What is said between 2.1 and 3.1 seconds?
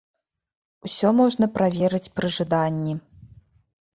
пры жаданні.